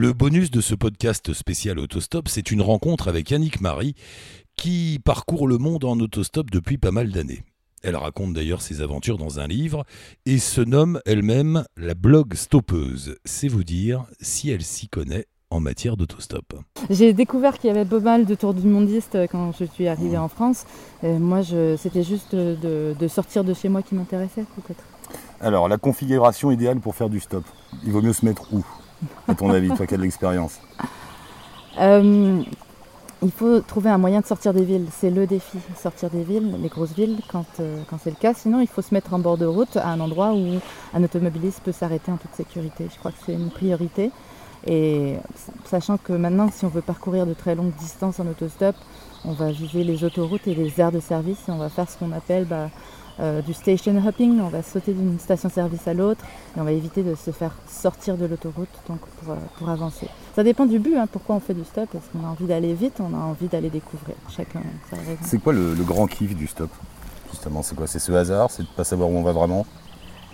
[0.00, 3.94] Le bonus de ce podcast spécial autostop, c'est une rencontre avec Annick Marie
[4.56, 7.42] qui parcourt le monde en autostop depuis pas mal d'années.
[7.82, 9.84] Elle raconte d'ailleurs ses aventures dans un livre
[10.24, 13.18] et se nomme elle-même la blog stoppeuse.
[13.26, 16.54] C'est vous dire si elle s'y connaît en matière d'autostop.
[16.88, 20.16] J'ai découvert qu'il y avait pas mal de tours du mondiste quand je suis arrivée
[20.16, 20.64] en France.
[21.02, 21.42] moi,
[21.76, 24.82] c'était juste de, de, sortir de chez moi qui m'intéressait, peut-être.
[25.42, 27.44] Alors, la configuration idéale pour faire du stop,
[27.84, 28.64] il vaut mieux se mettre où,
[29.28, 30.60] à ton avis, toi qui as de l'expérience
[31.80, 32.42] euh,
[33.22, 34.86] Il faut trouver un moyen de sortir des villes.
[34.90, 38.34] C'est le défi, sortir des villes, les grosses villes, quand, euh, quand c'est le cas.
[38.34, 40.58] Sinon, il faut se mettre en bord de route à un endroit où
[40.94, 42.88] un automobiliste peut s'arrêter en toute sécurité.
[42.92, 44.10] Je crois que c'est une priorité.
[44.66, 45.16] Et
[45.64, 48.76] sachant que maintenant, si on veut parcourir de très longues distances en autostop,
[49.24, 51.96] on va viser les autoroutes et les aires de service et on va faire ce
[51.98, 52.68] qu'on appelle bah,
[53.20, 54.40] euh, du station hopping.
[54.40, 56.24] On va sauter d'une station-service à l'autre
[56.56, 60.08] et on va éviter de se faire sortir de l'autoroute donc pour, euh, pour, avancer.
[60.34, 61.94] Ça dépend du but, hein, pourquoi on fait du stop.
[61.94, 64.16] Est-ce qu'on a envie d'aller vite On a envie d'aller découvrir.
[64.28, 64.62] Chacun
[65.22, 66.70] C'est quoi le, le grand kiff du stop
[67.30, 67.86] Justement, c'est quoi?
[67.86, 68.50] C'est ce hasard?
[68.50, 69.66] C'est de pas savoir où on va vraiment?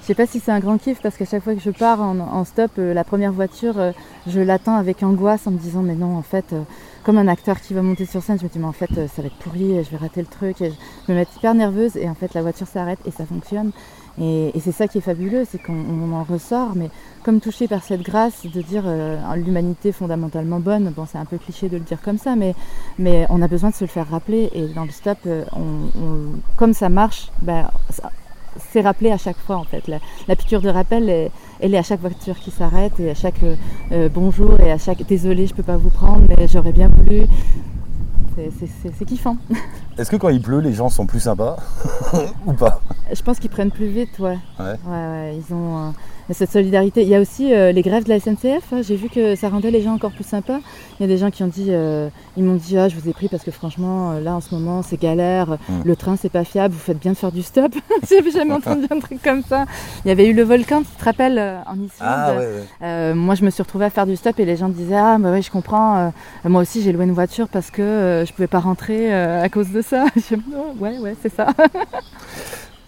[0.00, 2.00] Je sais pas si c'est un grand kiff parce qu'à chaque fois que je pars
[2.00, 3.92] en, stop, euh, la première voiture, euh,
[4.26, 6.62] je l'attends avec angoisse en me disant mais non en fait, euh,
[7.04, 9.20] comme un acteur qui va monter sur scène, je me dis mais en fait ça
[9.20, 10.70] va être pourri, je vais rater le truc, et
[11.06, 13.72] je me mets hyper nerveuse et en fait la voiture s'arrête et ça fonctionne.
[14.20, 16.90] Et, c'est ça qui est fabuleux, c'est qu'on en ressort, mais
[17.22, 18.84] comme touché par cette grâce de dire
[19.36, 22.54] l'humanité fondamentalement bonne, bon c'est un peu cliché de le dire comme ça, mais,
[22.98, 25.18] mais on a besoin de se le faire rappeler et dans le stop,
[26.56, 27.70] comme ça marche, ben,
[28.56, 29.90] c'est rappelé à chaque fois en fait.
[30.28, 33.56] La, piqûre de rappel, elle, est à chaque voiture qui s'arrête et à chaque euh,
[33.92, 37.22] euh, bonjour et à chaque désolé, je peux pas vous prendre, mais j'aurais bien voulu.
[38.36, 39.36] C'est kiffant.
[39.98, 41.56] Est-ce que quand il pleut, les gens sont plus sympas
[42.46, 42.80] ou pas?
[43.12, 44.38] Je pense qu'ils prennent plus vite, ouais.
[44.58, 44.76] Ouais.
[44.86, 45.78] ouais, ils ont.
[45.78, 45.90] Euh,
[46.32, 47.02] cette solidarité.
[47.02, 48.72] Il y a aussi euh, les grèves de la SNCF.
[48.72, 48.82] Hein.
[48.82, 50.60] J'ai vu que ça rendait les gens encore plus sympas.
[50.98, 53.08] Il y a des gens qui ont dit, euh, ils m'ont dit, ah, je vous
[53.08, 55.58] ai pris parce que franchement, là en ce moment, c'est galère.
[55.68, 55.82] Mm.
[55.84, 56.74] Le train, c'est pas fiable.
[56.74, 57.72] Vous faites bien de faire du stop.
[58.08, 59.64] J'ai jamais entendu un truc comme ça.
[60.04, 62.44] Il y avait eu le volcan, tu te rappelles, en Islande.
[62.80, 65.16] Ah, moi, je me suis retrouvée à faire du stop et les gens disaient, ah,
[65.18, 66.12] bah ouais, je comprends.
[66.44, 69.82] moi aussi, j'ai loué une voiture parce que je pouvais pas rentrer à cause de
[69.82, 69.89] ça.
[70.78, 71.48] Ouais, ouais, c'est ça.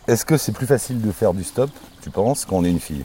[0.07, 1.71] Est-ce que c'est plus facile de faire du stop,
[2.03, 3.05] tu penses, quand on est une fille?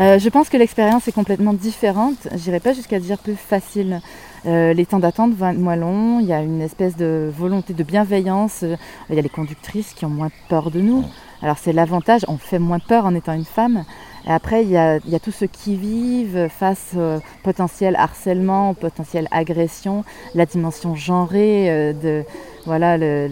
[0.00, 2.28] Euh, je pense que l'expérience est complètement différente.
[2.34, 4.00] J'irai pas jusqu'à dire plus facile.
[4.46, 6.18] Euh, les temps d'attente vont être moins longs.
[6.20, 8.64] Il y a une espèce de volonté de bienveillance.
[9.10, 11.04] Il y a les conductrices qui ont moins peur de nous.
[11.42, 12.22] Alors c'est l'avantage.
[12.28, 13.84] On fait moins peur en étant une femme.
[14.26, 17.96] Et après, il y, a, il y a tous ceux qui vivent face au potentiel
[17.96, 22.24] harcèlement, au potentiel agression, la dimension genrée euh, de
[22.64, 23.28] voilà le,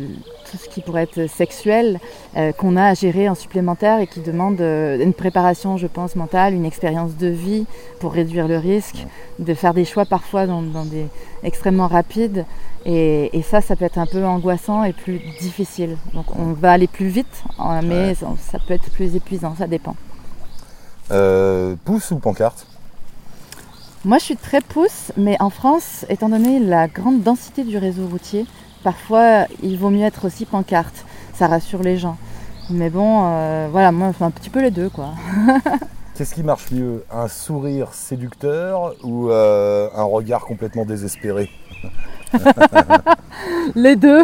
[0.50, 2.00] tout ce qui pourrait être sexuel
[2.36, 6.16] euh, qu'on a à gérer en supplémentaire et qui demande euh, une préparation, je pense,
[6.16, 7.66] mentale, une expérience de vie
[8.00, 9.06] pour réduire le risque,
[9.38, 11.06] de faire des choix parfois dans, des
[11.42, 12.44] extrêmement rapides.
[12.84, 15.96] Et, ça, ça peut être un peu angoissant et plus difficile.
[16.14, 19.96] Donc on va aller plus vite, hein, mais ça, peut être plus épuisant, ça dépend.
[21.10, 22.66] Euh, pouce ou pancarte
[24.04, 28.06] Moi, je suis très pouce, mais en France, étant donné la grande densité du réseau
[28.06, 28.46] routier,
[28.82, 31.04] Parfois, il vaut mieux être aussi pancarte.
[31.34, 32.16] Ça rassure les gens.
[32.70, 35.10] Mais bon, euh, voilà, moi, je un petit peu les deux, quoi.
[36.14, 41.50] Qu'est-ce qui marche mieux Un sourire séducteur ou euh, un regard complètement désespéré?
[43.74, 44.22] Les deux.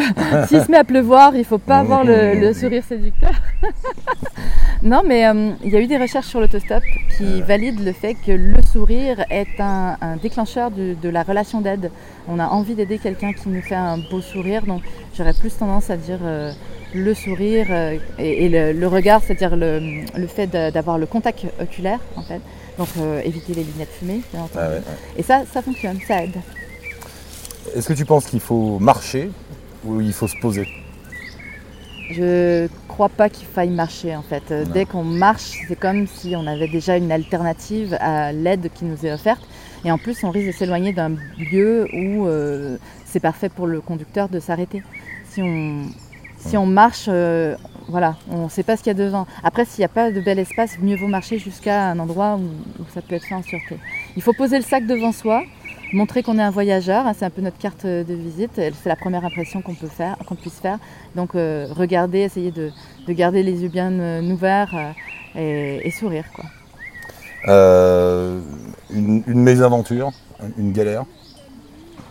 [0.49, 3.33] S'il se met à pleuvoir, il ne faut pas avoir le, sourire séducteur.
[4.83, 6.83] non, mais euh, il y a eu des recherches sur l'autostop
[7.17, 11.91] qui valident le fait que le sourire est un, déclencheur de, la relation d'aide.
[12.29, 14.83] On a envie d'aider quelqu'un qui nous fait un beau sourire, donc
[15.17, 16.53] j'aurais plus tendance à dire euh,
[16.95, 22.41] le sourire euh, et, le, regard, c'est-à-dire le, fait d'avoir le contact oculaire, en fait.
[22.79, 22.89] Donc
[23.25, 24.83] éviter les lunettes fumées, bien entendu.
[24.87, 26.37] Ah et ça, ça fonctionne, ça aide.
[27.75, 29.31] Est-ce que tu penses qu'il faut marcher
[29.85, 30.69] ou il faut se poser?
[32.11, 34.53] Je crois pas qu'il faille marcher en fait.
[34.73, 39.05] Dès qu'on marche, c'est comme si on avait déjà une alternative à l'aide qui nous
[39.05, 39.43] est offerte.
[39.85, 43.81] Et en plus, on risque de s'éloigner d'un lieu où euh, c'est parfait pour le
[43.81, 44.83] conducteur de s'arrêter.
[45.29, 45.83] Si on,
[46.39, 47.57] si on marche, euh,
[47.89, 49.27] voilà, on ne sait pas ce qu'il y a devant.
[49.43, 52.83] Après, s'il n'y a pas de bel espace, mieux vaut marcher jusqu'à un endroit où,
[52.83, 53.79] où, ça peut être fait en sûreté.
[54.17, 55.43] Il faut poser le sac devant soi,
[55.93, 58.97] montrer qu'on est un voyageur, hein, c'est un peu notre carte de visite, c'est la
[58.97, 60.79] première impression qu'on peut faire, qu'on puisse faire.
[61.15, 62.71] Donc euh, regarder, essayer de,
[63.09, 64.75] garder les yeux bien euh, ouverts
[65.37, 66.25] euh, et, sourire.
[66.35, 66.45] Quoi.
[68.91, 70.11] une, mésaventure,
[70.59, 71.05] une galère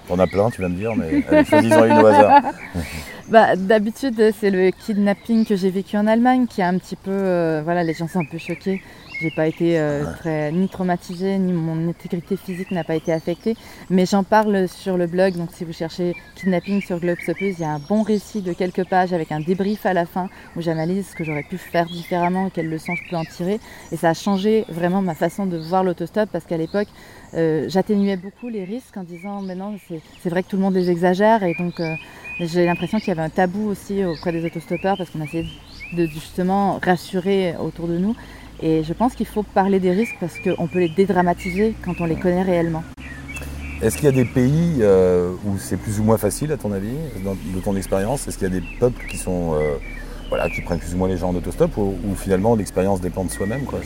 [0.09, 2.41] on a plein, tu vas me dire, mais choisissons une au hasard.
[3.29, 7.59] bah, D'habitude, c'est le kidnapping que j'ai vécu en Allemagne qui a un petit peu.
[7.63, 8.81] voilà, les gens sont un peu choqués
[9.21, 9.81] j'ai pas été
[10.19, 13.55] très ni traumatisée, ni mon intégrité physique n'a pas été affectée.
[13.89, 17.63] Mais j'en parle sur le blog, donc si vous cherchez kidnapping sur Globstoppers, il y
[17.63, 21.09] a un bon récit de quelques pages avec un débrief à la fin où j'analyse
[21.09, 23.59] ce que j'aurais pu faire différemment, quelles leçons je peux en tirer.
[23.91, 26.87] Et ça a changé vraiment ma façon de voir l'autostop parce qu'à l'époque,
[27.35, 29.94] euh, j'atténuais beaucoup les risques en disant mais non, c'est
[30.25, 31.95] vrai que tout le monde les exagère et donc euh,
[32.39, 35.47] j'ai l'impression qu'il y avait un tabou aussi auprès des autostoppeurs parce qu'on essayait
[35.93, 38.15] de justement rassurer autour de nous.
[38.61, 42.05] Et je pense qu'il faut parler des risques parce qu'on peut les dédramatiser quand on
[42.05, 42.83] les connaît réellement.
[43.81, 46.71] Est-ce qu'il y a des pays euh, où c'est plus ou moins facile à ton
[46.71, 46.95] avis,
[47.53, 49.55] de ton expérience Est-ce qu'il y a des peuples qui sont
[50.29, 53.31] voilà, qui prennent plus ou moins les gens en autostop ou, finalement l'expérience dépend de
[53.31, 53.79] soi-même quoi,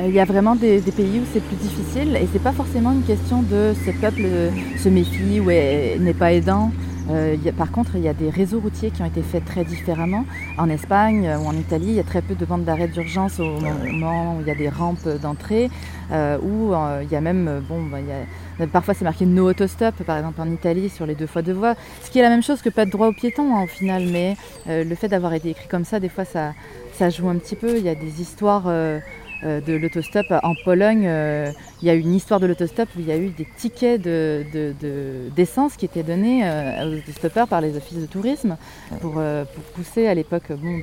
[0.00, 3.02] il y a vraiment des, pays où c'est plus difficile et c'est pas forcément une
[3.02, 4.22] question de ce peuple
[4.78, 6.70] se méfie ou n'est pas aidant.
[7.10, 10.24] Euh, par contre, il y a des réseaux routiers qui ont été faits très différemment.
[10.58, 13.60] En Espagne ou en Italie, il y a très peu de bandes d'arrêt d'urgence au
[13.60, 15.70] moment où il y a des rampes d'entrée,
[16.10, 20.18] euh, où euh, il y a même, bon, bah, parfois c'est marqué no autostop, par
[20.18, 22.60] exemple en Italie, sur les deux fois deux voies, ce qui est la même chose
[22.60, 25.68] que pas de droit aux piétons hein, au final, mais le fait d'avoir été écrit
[25.68, 26.54] comme ça, des fois ça,
[26.96, 27.76] ça joue un petit peu.
[27.76, 28.98] Il y a des histoires euh,
[29.42, 31.50] de l'autostop en Pologne, euh,
[31.82, 34.00] il y a eu une histoire de l'autostop où il y a eu des tickets
[34.00, 38.56] d'essence de, qui étaient donnés euh, aux autostoppeurs par les offices de tourisme
[39.00, 39.20] pour,
[39.74, 40.78] pousser à l'époque bon,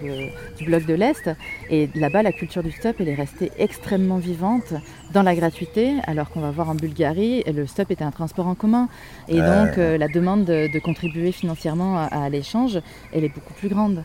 [0.57, 1.29] du bloc de l'Est.
[1.69, 4.73] Et là-bas, la culture du stop, elle est restée extrêmement vivante
[5.13, 8.55] dans la gratuité, alors qu'on va voir en Bulgarie, le stop était un transport en
[8.55, 8.87] commun.
[9.27, 12.79] Et donc, la demande de, contribuer financièrement à l'échange,
[13.13, 14.03] elle est beaucoup plus grande.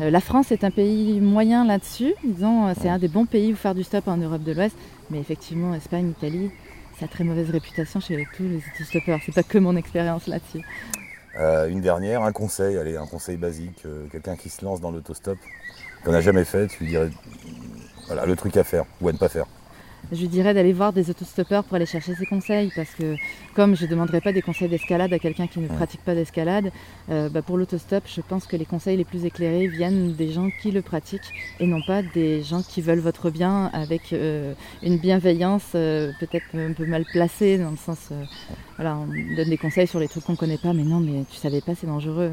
[0.00, 2.14] Euh, la France est un pays moyen là-dessus.
[2.24, 4.76] Disons, euh, c'est un des bons pays où faire du stop en Europe de l'Ouest.
[5.10, 6.50] Mais effectivement, Espagne, Italie,
[6.98, 9.20] ça a très mauvaise réputation chez tous les autostoppeurs.
[9.24, 10.64] C'est pas que mon expérience là-dessus.
[11.38, 13.84] Euh, une dernière, un conseil, allez, un conseil basique.
[14.10, 15.38] Quelqu'un qui se lance dans l'autostop,
[16.04, 17.10] qu'on n'a jamais fait, tu lui dirais
[18.06, 19.46] voilà, le truc à faire ou à ne pas faire
[20.12, 23.16] je lui dirais d'aller voir des autostoppeurs pour aller chercher ses conseils parce que
[23.54, 26.70] comme je ne demanderai pas des conseils d'escalade à quelqu'un qui ne pratique pas d'escalade,
[27.10, 30.48] euh, bah, pour l'autostop, je pense que les conseils les plus éclairés viennent des gens
[30.62, 34.98] qui le pratiquent et non pas des gens qui veulent votre bien avec euh, une
[34.98, 38.10] bienveillance euh, peut-être un peu mal placée dans le sens,
[38.76, 41.24] voilà, on donne des conseils sur les trucs qu'on ne connaît pas, mais non, mais
[41.30, 42.32] tu savais pas, c'est dangereux.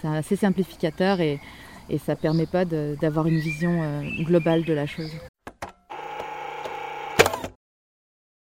[0.00, 1.40] C'est assez simplificateur et,
[1.88, 5.10] et ça ne permet pas d'avoir une vision globale de la chose.